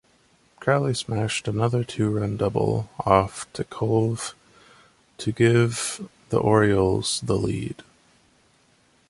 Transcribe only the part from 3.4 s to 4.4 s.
Tekulve